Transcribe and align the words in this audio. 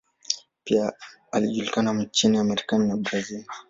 Pia 0.63 0.93
alijulikana 1.31 1.93
nchini 1.93 2.43
Marekani 2.43 2.87
na 2.87 2.97
Brazil. 2.97 3.45